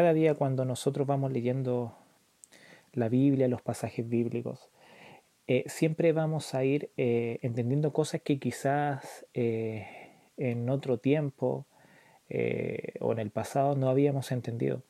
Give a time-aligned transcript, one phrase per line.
[0.00, 1.94] cada día cuando nosotros vamos leyendo
[2.94, 4.70] la Biblia, los pasajes bíblicos,
[5.46, 9.86] eh, siempre vamos a ir eh, entendiendo cosas que quizás eh,
[10.38, 11.66] en otro tiempo
[13.00, 14.82] o en el pasado no habíamos entendido.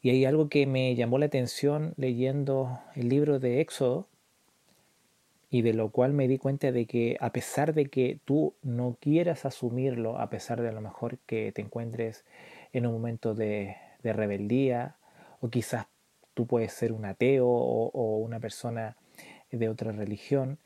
[0.00, 4.06] Y hay algo que me llamó la atención leyendo el libro de Éxodo
[5.50, 8.96] y de lo cual me di cuenta de que a pesar de que tú no
[9.00, 12.24] quieras asumirlo, a pesar de a lo mejor que te encuentres
[12.72, 14.96] en un momento de, rebeldía
[15.40, 15.86] o quizás
[16.34, 18.96] tú puedes ser un ateo o una persona
[19.52, 20.58] de otra religión,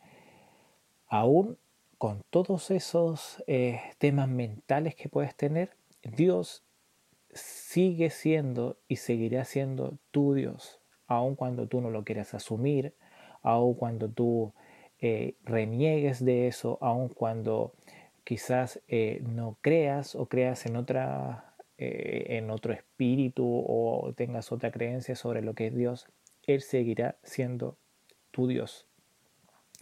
[1.09, 1.59] aún
[1.99, 5.71] con todos esos eh, temas mentales que puedes tener,
[6.03, 6.63] Dios
[7.33, 12.95] sigue siendo y seguirá siendo tu Dios, aun cuando tú no lo quieras asumir,
[13.43, 14.53] aun cuando tú
[15.01, 17.73] eh, reniegues de eso, aun cuando
[18.25, 21.46] quizás eh, no creas o creas en otra
[21.79, 26.07] en otro espíritu o tengas otra creencia sobre lo que es Dios,
[26.47, 27.77] Él seguirá siendo
[28.31, 28.87] tu Dios,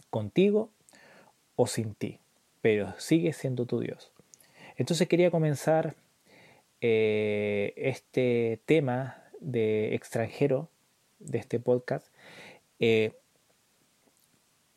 [0.09, 0.71] contigo
[1.55, 2.19] o sin ti,
[2.61, 4.11] pero sigue siendo tu Dios.
[4.77, 5.95] Entonces quería comenzar
[6.81, 10.69] eh, este tema de extranjero
[11.19, 12.07] de este podcast
[12.79, 13.13] eh,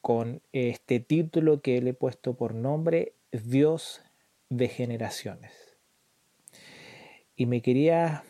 [0.00, 4.00] con este título que le he puesto por nombre Dios
[4.48, 5.67] de generaciones.
[7.39, 8.25] Y me quería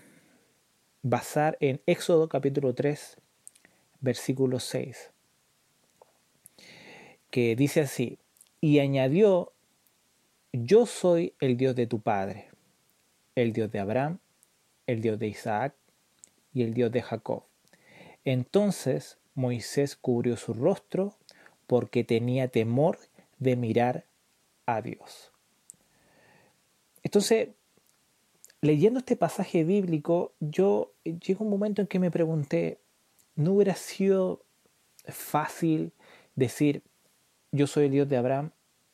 [1.03, 3.17] basar en Éxodo capítulo 3,
[4.01, 5.13] versículo 6
[7.31, 8.19] que dice así,
[8.61, 9.53] y añadió,
[10.53, 12.49] yo soy el Dios de tu Padre,
[13.35, 14.19] el Dios de Abraham,
[14.87, 15.75] el Dios de Isaac
[16.53, 17.45] y el Dios de Jacob.
[18.25, 21.17] Entonces Moisés cubrió su rostro
[21.67, 22.99] porque tenía temor
[23.39, 24.05] de mirar
[24.67, 25.33] a Dios.
[27.03, 27.51] Entonces,
[28.61, 32.79] leyendo este pasaje bíblico, yo llegó un momento en que me pregunté,
[33.37, 34.43] ¿no hubiera sido
[35.07, 35.93] fácil
[36.35, 36.83] decir,
[37.53, 38.51] yo soy el Dios de Abraham,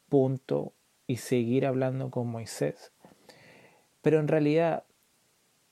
[0.09, 0.73] punto,
[1.07, 2.93] y seguir hablando con Moisés.
[4.03, 4.85] Pero en realidad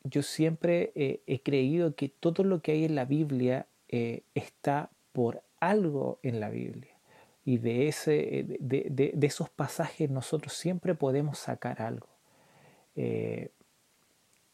[0.05, 4.91] yo siempre eh, he creído que todo lo que hay en la Biblia eh, está
[5.13, 6.97] por algo en la Biblia.
[7.45, 12.09] Y de, ese, eh, de, esos pasajes nosotros siempre podemos sacar algo.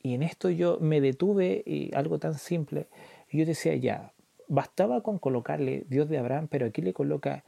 [0.03, 2.87] Y en esto yo me detuve y algo tan simple.
[3.31, 4.13] Yo decía, ya,
[4.47, 7.45] bastaba con colocarle Dios de Abraham, pero aquí le coloca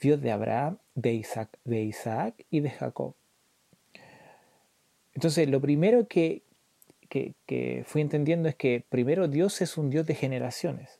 [0.00, 3.14] Dios de Abraham, de Isaac, de Isaac y de Jacob.
[5.14, 6.42] Entonces, lo primero que,
[7.08, 10.98] que, fui entendiendo es que primero Dios es un Dios de generaciones.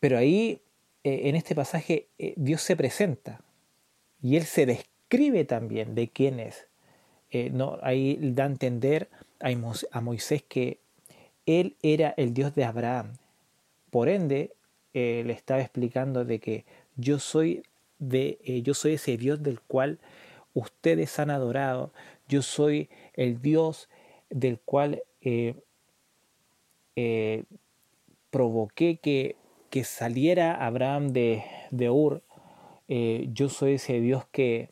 [0.00, 0.62] Pero ahí,
[1.04, 3.42] eh, en este pasaje, eh, Dios se presenta
[4.22, 6.67] y Él se describe también de quién es.
[7.30, 9.08] Eh, no, ahí da a entender
[9.40, 10.78] a Moisés que
[11.46, 13.16] Él era el Dios de Abraham.
[13.90, 14.52] Por ende,
[14.94, 16.64] eh, le estaba explicando de que
[16.96, 17.62] yo soy
[17.98, 19.98] de eh, yo soy ese Dios del cual
[20.54, 21.92] ustedes han adorado,
[22.28, 23.88] yo soy el Dios
[24.30, 25.02] del cual
[28.30, 29.36] provoqué que,
[29.70, 32.22] que, saliera Abraham de, de Ur,
[32.88, 34.70] yo soy ese Dios que,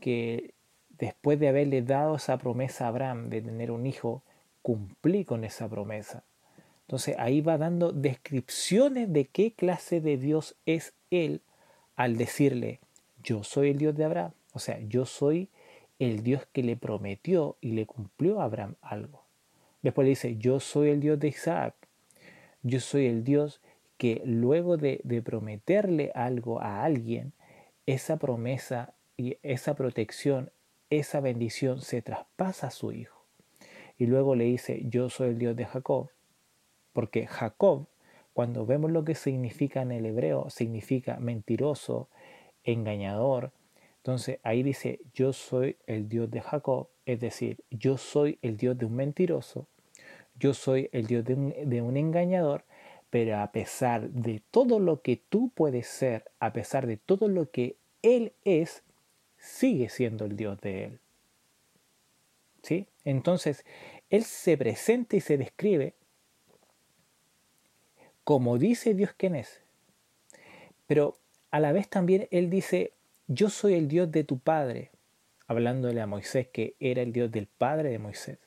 [0.00, 0.54] que
[1.00, 4.22] después de haberle dado esa promesa a Abraham de tener un hijo,
[4.62, 6.22] cumplí con esa promesa.
[6.82, 11.40] Entonces ahí va dando descripciones de qué clase de Dios es Él
[11.96, 12.80] al decirle,
[13.22, 14.32] yo soy el Dios de Abraham.
[14.52, 15.48] O sea, yo soy
[15.98, 19.24] el Dios que le prometió y le cumplió a Abraham algo.
[19.82, 21.74] Después le dice, yo soy el Dios de Isaac.
[22.62, 23.60] Yo soy el Dios
[23.96, 27.32] que luego de, de prometerle algo a alguien,
[27.86, 30.50] esa promesa y esa protección,
[30.90, 33.24] esa bendición se traspasa a su hijo.
[33.96, 36.10] Y luego le dice, yo soy el Dios de Jacob.
[36.92, 37.86] Porque Jacob,
[38.32, 42.08] cuando vemos lo que significa en el hebreo, significa mentiroso,
[42.64, 43.52] engañador.
[43.98, 48.78] Entonces ahí dice, yo soy el Dios de Jacob, es decir, yo soy el Dios
[48.78, 49.66] de un mentiroso,
[50.38, 52.64] yo soy el Dios de un, engañador,
[53.10, 57.50] pero a pesar de todo lo que tú puedes ser, a pesar de todo lo
[57.50, 58.82] que Él es,
[59.40, 61.00] sigue siendo el Dios de Él.
[62.62, 62.86] ¿Sí?
[63.04, 63.64] Entonces,
[64.10, 65.94] Él se presenta y se describe
[68.30, 69.60] como dice Dios quién es.
[70.86, 71.18] Pero
[71.50, 72.92] a la vez también Él dice,
[73.26, 74.92] yo soy el Dios de tu Padre,
[75.48, 78.38] hablándole a Moisés que era el Dios del Padre de Moisés.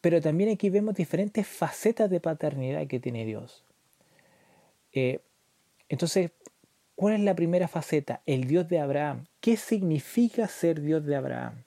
[0.00, 3.64] Pero también aquí vemos diferentes facetas de paternidad que tiene Dios.
[4.92, 5.20] Eh,
[5.88, 6.32] entonces,
[7.02, 8.22] ¿cuál es la primera faceta?
[8.26, 9.24] El Dios de Abraham.
[9.40, 11.64] ¿Qué significa ser Dios de Abraham?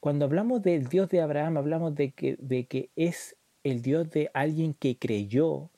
[0.00, 4.30] cuando hablamos del Dios de Abraham, hablamos de que, de que es el Dios de
[4.32, 5.68] alguien que creyó,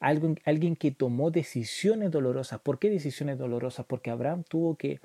[0.00, 2.60] alguien, alguien que tomó decisiones dolorosas.
[2.60, 3.84] ¿Por qué decisiones dolorosas?
[3.84, 5.00] Porque Abraham tuvo que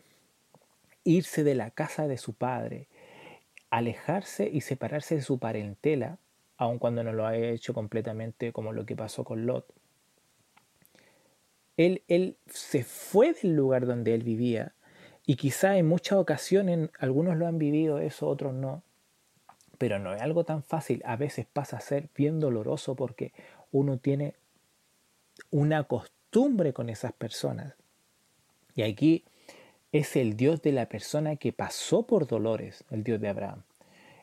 [1.04, 2.88] irse de la casa de su padre,
[3.70, 6.20] alejarse y separarse de su parentela,
[6.56, 9.83] aun cuando no lo haya hecho completamente como lo que pasó con Lot.
[11.78, 14.74] Él, él se fue del lugar donde él vivía
[15.26, 18.84] y quizá en muchas ocasiones algunos lo han vivido eso, otros no.
[19.78, 21.02] Pero no es algo tan fácil.
[21.06, 23.34] A veces pasa a ser bien doloroso porque
[23.72, 24.36] uno tiene
[25.50, 27.74] una costumbre con esas personas.
[28.76, 29.24] Y aquí
[29.92, 33.64] es el Dios de la persona que pasó por dolores, el Dios de Abraham.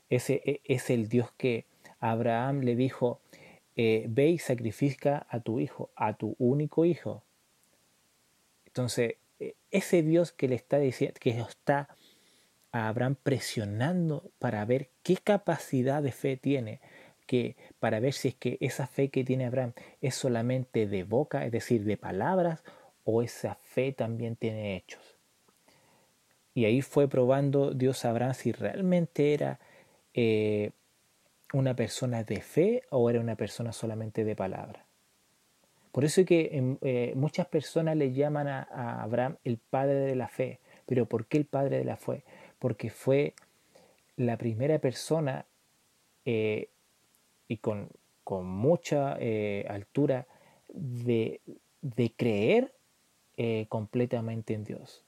[0.08, 1.64] Ese e, es el Dios que
[2.00, 3.20] Abraham le dijo,
[3.76, 7.22] eh, ve y sacrifica a tu hijo, a tu único hijo.
[8.70, 11.88] Entonces, e, ese Dios que le está diciendo, que está
[12.72, 16.80] a Abraham presionando para ver qué capacidad de fe tiene,
[17.26, 21.44] que para ver si es que esa fe que tiene Abraham es solamente de boca,
[21.44, 22.62] es decir, de palabras,
[23.04, 25.16] o esa fe también tiene hechos.
[26.54, 29.60] Y ahí fue probando Dios a Abraham si realmente era
[30.14, 30.72] eh,
[31.52, 34.89] una persona de fe o era una persona solamente de palabra.
[35.92, 40.28] Por eso es que eh, muchas personas le llaman a, Abraham el padre de la
[40.28, 40.60] fe.
[40.86, 42.24] Pero ¿por qué el padre de la fe?
[42.58, 43.34] Porque fue
[44.16, 45.46] la primera persona
[46.24, 46.68] eh,
[47.48, 47.88] y con,
[48.32, 49.14] mucha
[49.68, 50.24] altura
[50.68, 51.40] de,
[51.82, 52.72] de creer
[53.68, 55.04] completamente en Dios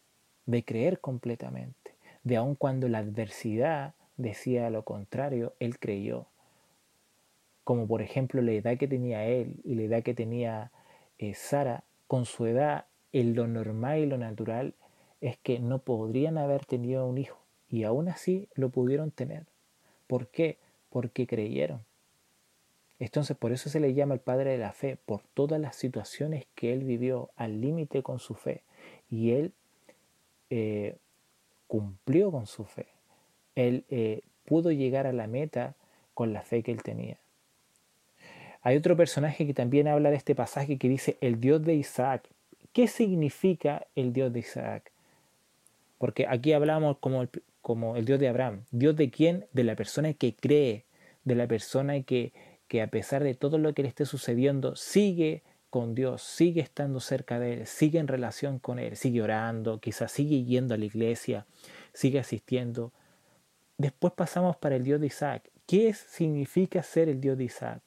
[0.46, 1.94] de creer completamente,
[2.25, 6.26] de aun cuando la adversidad decía lo contrario, él creyó.
[7.64, 10.72] Como por ejemplo la edad que tenía él y la edad que tenía
[11.18, 14.74] eh, Sara, con su edad, en lo normal y lo natural
[15.20, 17.38] es que no podrían haber tenido un hijo
[17.68, 19.46] y aún así lo pudieron tener.
[20.06, 20.58] ¿Por qué?
[20.90, 21.84] Porque creyeron.
[22.98, 26.46] Entonces por eso se le llama el padre de la fe, por todas las situaciones
[26.54, 28.62] que él vivió al límite con su fe.
[29.10, 29.52] Y él
[30.50, 30.98] eh,
[31.66, 32.86] cumplió con su fe.
[33.54, 35.74] Él eh, pudo llegar a la meta
[36.14, 37.18] con la fe que él tenía.
[38.62, 42.28] Hay otro personaje que también habla de este pasaje que dice el Dios de Isaac.
[42.72, 44.92] ¿Qué significa el Dios de Isaac?
[45.98, 47.30] Porque aquí hablamos como el,
[47.60, 48.64] como el Dios de Abraham.
[48.70, 49.46] ¿Dios de quién?
[49.52, 50.84] De la persona que cree,
[51.24, 52.32] de la persona que,
[52.68, 57.00] que a pesar de todo lo que le esté sucediendo, sigue con Dios, sigue estando
[57.00, 60.84] cerca de Él, sigue en relación con Él, sigue orando, quizás sigue yendo a la
[60.84, 61.46] iglesia,
[61.92, 62.92] sigue asistiendo.
[63.76, 65.50] Después pasamos para el Dios de Isaac.
[65.66, 67.82] ¿Qué significa ser el Dios de Isaac?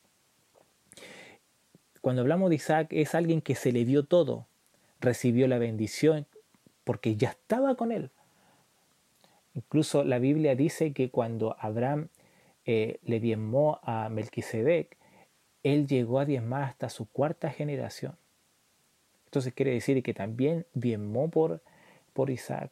[2.05, 4.45] Cuando hablamos de Isaac es alguien que se le dio todo,
[5.01, 6.27] recibió la bendición
[6.83, 8.11] porque ya estaba con él.
[9.55, 12.09] Incluso la Biblia dice que cuando Abraham
[12.63, 14.95] eh, le diezmó a Melquisedec,
[15.63, 18.15] él llegó a diezmar hasta su cuarta generación.
[19.25, 21.63] Entonces quiere decir que también diezmó por,
[22.13, 22.69] por Isaac.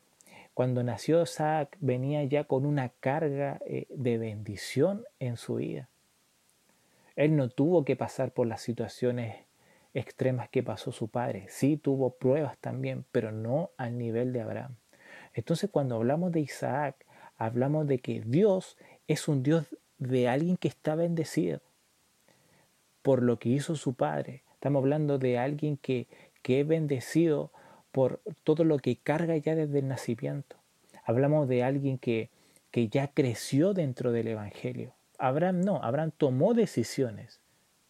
[0.53, 5.89] Cuando nació Isaac venía ya con una carga eh, de bendición en su vida.
[7.15, 9.35] Él no tuvo que pasar por las situaciones
[9.93, 11.45] extremas que pasó su padre.
[11.49, 14.75] Sí tuvo pruebas también, pero no al nivel de Abraham.
[15.33, 17.05] Entonces cuando hablamos de Isaac,
[17.37, 18.77] hablamos de que Dios
[19.07, 19.67] es un Dios
[19.97, 21.61] de alguien que está bendecido
[23.01, 24.43] por lo que hizo su padre.
[24.53, 26.07] Estamos hablando de alguien que,
[26.41, 27.51] que es bendecido
[27.91, 30.55] por todo lo que carga ya desde el nacimiento.
[31.03, 32.29] Hablamos de alguien que,
[32.71, 34.93] que ya creció dentro del Evangelio.
[35.23, 37.39] Abraham no, Abraham tomó decisiones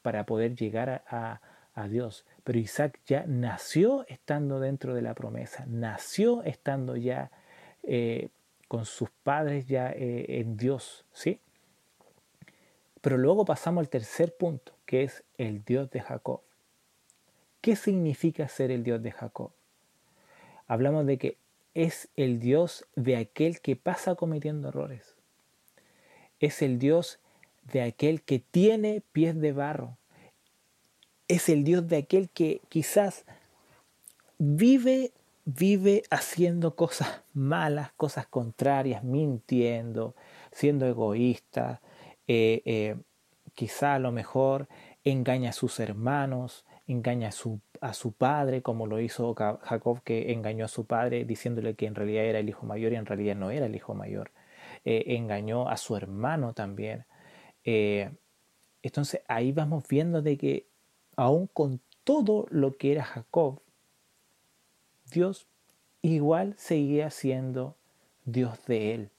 [0.03, 1.41] para poder llegar a,
[1.89, 7.31] Dios, pero Isaac ya nació estando dentro de la promesa, nació estando ya
[7.81, 8.29] eh,
[8.67, 11.39] con sus padres ya eh, en Dios, ¿sí?
[13.01, 16.41] Pero luego pasamos al tercer punto, que es el Dios de Jacob.
[17.61, 19.51] ¿Qué significa ser el Dios de Jacob?
[20.67, 21.37] Hablamos de que
[21.73, 25.15] es el Dios de aquel que pasa cometiendo errores.
[26.39, 27.19] Es el Dios
[27.71, 29.97] de aquel que tiene pies de barro.
[31.27, 33.25] Es el Dios de aquel que quizás
[34.37, 35.11] vive,
[35.45, 40.15] vive haciendo cosas malas, cosas contrarias, mintiendo,
[40.51, 41.81] siendo egoísta,
[42.27, 42.95] eh, eh,
[43.53, 44.67] quizá a lo mejor
[45.03, 50.31] engaña a sus hermanos, engaña a su, a su padre, como lo hizo Jacob, que
[50.31, 53.35] engañó a su padre diciéndole que en realidad era el hijo mayor y en realidad
[53.35, 54.31] no era el hijo mayor.
[54.85, 57.05] Eh, engañó a su hermano también.
[57.63, 60.67] Entonces ahí vamos viendo de que
[61.15, 63.61] aún con todo lo que era Jacob,
[65.11, 65.47] Dios
[66.01, 67.75] igual seguía siendo
[68.25, 69.09] Dios de él.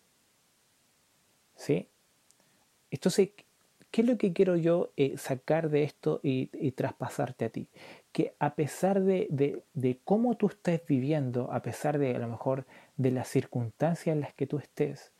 [1.56, 1.88] ¿Sí?
[2.90, 3.30] Entonces,
[3.90, 7.68] ¿qué es lo que quiero yo eh, sacar de esto y, traspasarte a ti?
[8.12, 12.66] Que a pesar de, de, cómo tú estés viviendo, a pesar de a lo mejor
[12.96, 15.12] de las circunstancias en las que tú estés,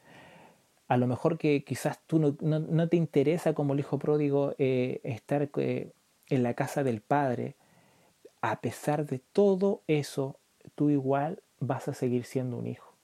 [0.94, 5.00] a lo mejor que quizás tú no, no, te interesa como el hijo pródigo eh,
[5.02, 5.90] estar eh,
[6.28, 7.56] en la casa del padre,
[8.40, 10.38] a pesar de todo eso,
[10.76, 12.94] tú igual vas a seguir siendo un hijo.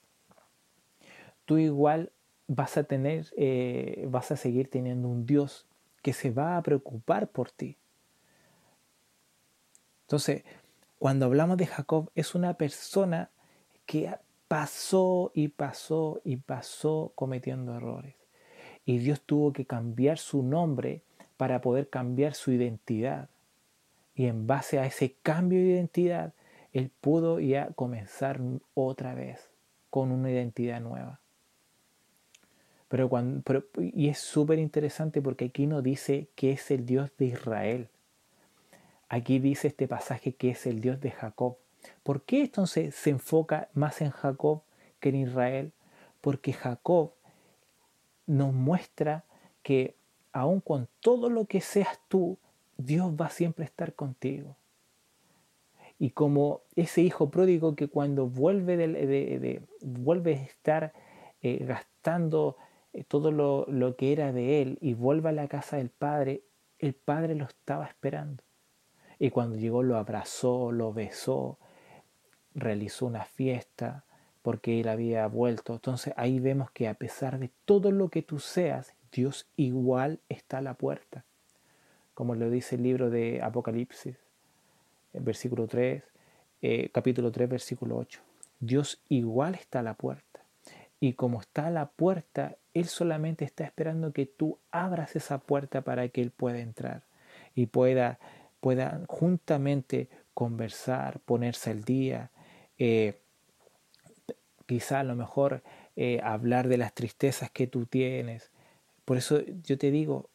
[1.46, 2.12] Tú igual
[2.46, 5.66] vas a tener, eh, vas a seguir teniendo un Dios
[6.00, 7.76] que se va a preocupar por ti.
[10.02, 10.44] Entonces,
[11.00, 13.30] cuando hablamos de Jacob, es una persona
[13.84, 14.14] que
[14.50, 18.16] pasó y pasó y pasó cometiendo errores.
[18.84, 21.02] Y Dios tuvo que cambiar su nombre
[21.36, 23.28] para poder cambiar su identidad.
[24.12, 26.32] Y en base a ese cambio de identidad,
[26.72, 28.40] Él pudo ya comenzar
[28.74, 29.48] otra vez
[29.88, 31.20] con una identidad nueva.
[32.88, 33.44] Pero cuando,
[33.78, 37.88] y es súper interesante porque aquí no dice que es el Dios de Israel.
[39.08, 41.56] Aquí dice este pasaje que es el Dios de Jacob.
[42.02, 44.62] ¿Por qué entonces se enfoca más en Jacob
[44.98, 45.72] que en Israel?
[46.20, 47.12] Porque Jacob
[48.26, 49.24] nos muestra
[49.62, 49.96] que
[50.32, 52.38] aun con todo lo que seas tú,
[52.76, 54.56] Dios va siempre a estar contigo.
[55.98, 60.92] Y como ese hijo pródigo que cuando vuelve, de, vuelve a estar
[61.42, 62.56] eh, gastando
[62.92, 66.42] eh, todo lo, lo que era de él y vuelve a la casa del padre,
[66.78, 68.42] el padre lo estaba esperando.
[69.18, 71.58] Y cuando llegó lo abrazó, lo besó,
[72.54, 74.04] realizó una fiesta
[74.42, 75.74] porque él había vuelto.
[75.74, 80.58] Entonces ahí vemos que a pesar de todo lo que tú seas, Dios igual está
[80.58, 81.24] a la puerta.
[82.14, 84.16] Como lo dice el libro de Apocalipsis,
[85.12, 86.02] versículo 3,
[86.62, 88.20] eh, capítulo 3, versículo 8.
[88.60, 90.44] Dios igual está a la puerta.
[91.00, 95.80] Y como está a la puerta, Él solamente está esperando que tú abras esa puerta
[95.80, 97.04] para que Él pueda entrar
[97.54, 98.18] y pueda,
[98.60, 102.30] pueda juntamente conversar, ponerse al día,
[102.80, 103.20] eh,
[104.66, 105.62] quizá a lo mejor
[105.96, 108.50] eh, hablar de las tristezas que tú tienes.
[109.04, 110.30] Por eso yo te digo,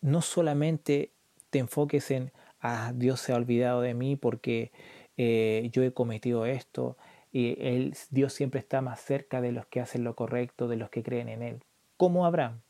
[0.00, 1.10] no solamente
[1.48, 4.72] te enfoques en, ah, Dios se ha olvidado de mí porque
[5.16, 6.96] eh, yo he cometido esto,
[7.32, 10.90] y él, Dios siempre está más cerca de los que hacen lo correcto, de los
[10.90, 11.64] que creen en Él,
[11.96, 12.60] como Abraham.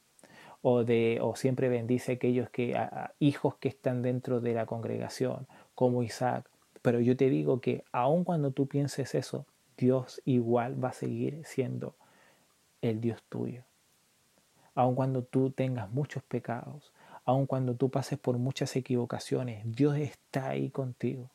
[0.63, 2.79] O, de, o siempre bendice a aquellos que,
[3.19, 6.51] hijos que están dentro de la congregación, como Isaac.
[6.83, 9.47] Pero yo te digo que aun cuando tú pienses eso,
[9.77, 11.95] Dios igual va a seguir siendo
[12.83, 13.65] el Dios tuyo.
[14.75, 16.93] Aun cuando tú tengas muchos pecados,
[17.25, 21.31] aun cuando tú pases por muchas equivocaciones, Dios está ahí contigo.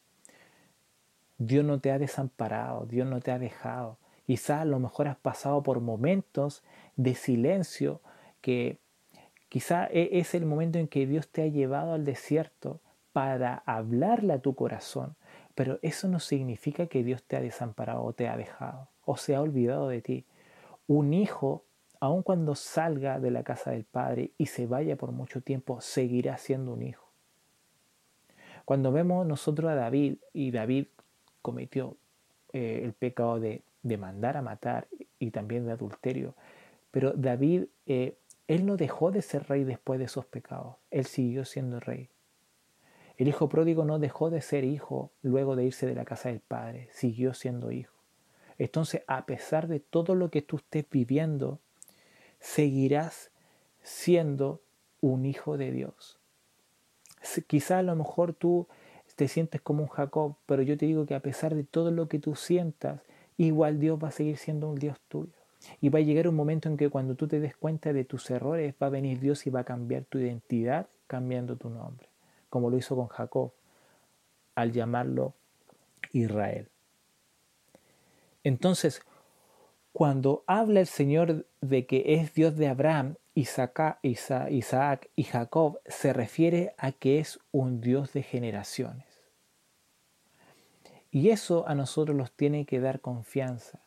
[1.38, 3.98] Dios no te ha desamparado, Dios no te ha dejado.
[4.26, 6.64] Quizás a lo mejor has pasado por momentos
[6.96, 8.02] de silencio
[8.42, 8.80] que
[9.50, 12.80] quizá e, es el momento en que Dios te ha llevado al desierto
[13.12, 15.16] para hablarle a tu corazón,
[15.56, 19.36] pero eso no significa que Dios te ha desamparado o te ha dejado o se
[19.36, 20.26] ha olvidado de ti.
[20.88, 21.64] Un hijo,
[22.00, 26.38] aun cuando salga de la casa del Padre y se vaya por mucho tiempo, seguirá
[26.38, 27.06] siendo un hijo.
[28.66, 30.88] Cuando vemos nosotros a David, y David
[31.42, 31.96] cometió
[32.52, 33.62] eh, el pecado de,
[33.98, 34.88] mandar a matar
[35.20, 36.34] y también de adulterio.
[36.90, 41.46] Pero David, eh, él no dejó de ser rey después de esos pecados, él siguió
[41.46, 42.10] siendo rey.
[43.18, 46.42] El hijo pródigo no dejó de ser hijo luego de irse de la casa del
[46.42, 47.96] padre, siguió siendo hijo.
[48.58, 51.60] Entonces, a pesar de todo lo que tú estés viviendo,
[52.40, 53.32] seguirás
[53.84, 54.62] siendo
[55.02, 56.20] un hijo de Dios.
[57.48, 58.68] Quizá a lo mejor tú
[59.16, 62.08] te sientes como un Jacob, pero yo te digo que a pesar de todo lo
[62.08, 63.02] que tú sientas,
[63.38, 65.34] igual Dios va a seguir siendo un Dios tuyo.
[65.82, 68.30] Y va a llegar un momento en que cuando tú te des cuenta de tus
[68.30, 72.08] errores, va a venir Dios y va a cambiar tu identidad cambiando tu nombre,
[72.50, 73.52] como lo hizo con Jacob
[74.56, 75.34] al llamarlo
[76.12, 76.70] Israel.
[78.44, 79.02] Entonces,
[79.92, 86.14] cuando habla el Señor de que es Dios de Abraham, Isaac, Isaac y Jacob, se
[86.14, 89.06] refiere a que es un Dios de generaciones.
[91.12, 93.80] Y eso a nosotros nos tiene que dar confianza.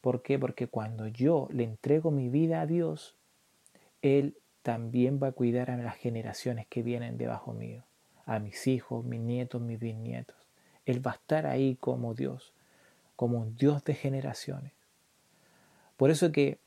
[0.00, 0.38] ¿Por qué?
[0.38, 3.14] Porque cuando yo le entrego mi vida a Dios,
[4.02, 7.84] Él también va a cuidar a las generaciones que vienen debajo mío,
[8.26, 10.36] a mis hijos, mis nietos, mis bisnietos.
[10.84, 12.52] Él va a estar ahí como Dios,
[13.16, 14.72] como un Dios de generaciones.
[15.96, 16.58] Por eso que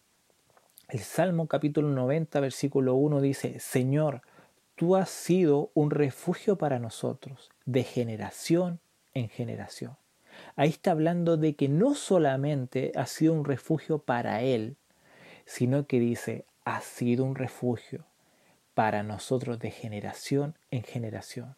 [0.90, 4.22] el Salmo capítulo 90, versículo 1 dice, Señor,
[4.76, 8.80] tú has sido un refugio para nosotros, de generación
[9.14, 9.98] en generación.
[10.56, 14.78] Ahí está hablando de que no solamente ha sido un refugio para él,
[15.46, 18.06] sino que dice, ha sido un refugio
[18.76, 21.56] para nosotros de generación en generación.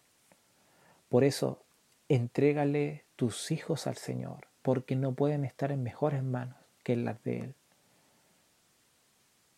[1.09, 1.63] Por eso,
[2.07, 7.21] entrégale tus hijos al Señor, porque no pueden estar en mejores manos que en las
[7.23, 7.55] de Él.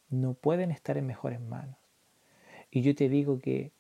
[0.10, 1.76] No pueden estar en mejores manos.
[2.72, 3.72] Y yo te digo que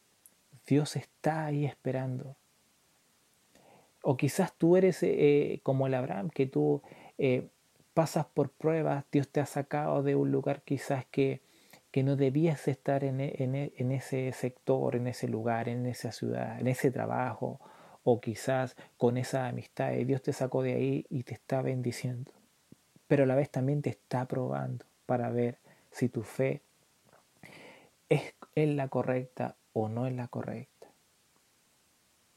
[0.67, 2.35] Dios está ahí esperando.
[4.03, 6.81] O quizás tú eres eh, como el Abraham, que tú
[7.17, 7.47] eh,
[7.93, 11.41] pasas por pruebas, Dios te ha sacado de un lugar quizás que,
[11.91, 16.59] que no debías estar en, en, en, ese sector, en ese lugar, en esa ciudad,
[16.59, 17.59] en ese trabajo,
[18.03, 19.91] o quizás con esa amistad.
[20.05, 22.31] Dios te sacó de ahí y te está bendiciendo.
[23.07, 25.57] Pero a la vez también te está probando para ver
[25.91, 26.61] si tu fe
[28.07, 30.87] es, es la correcta o no es la correcta.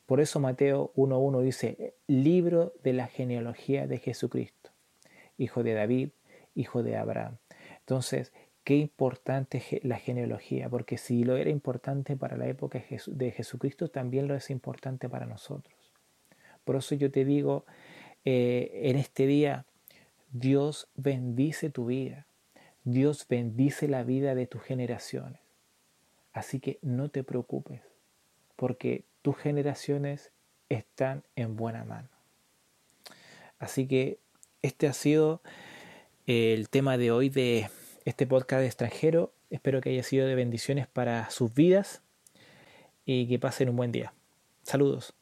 [0.07, 4.73] Por eso Mateo 1.1 dice, libro de la genealogía de Jesucristo
[5.43, 6.11] hijo de David,
[6.55, 7.39] hijo de Abraham.
[7.81, 8.33] Entonces,
[8.65, 13.89] qué importante es la genealogía, porque si lo era importante para la época de Jesucristo,
[13.89, 15.75] también lo es importante para nosotros.
[16.65, 17.65] Por eso yo te digo,
[18.25, 19.67] eh, en este día,
[20.31, 22.27] Dios bendice tu vida,
[22.85, 25.41] Dios bendice la vida de tus generaciones.
[26.33, 27.83] Así que no te preocupes,
[28.57, 30.31] porque tus generaciones
[30.69, 32.09] están en buena mano.
[33.59, 34.19] Así que
[34.63, 35.43] este ha sido
[36.27, 37.69] el tema de hoy de
[38.05, 39.33] este podcast extranjero.
[39.51, 42.03] Espero que haya sido de bendiciones para sus vidas
[43.05, 44.13] y que pasen un buen día.
[44.63, 45.15] Saludos.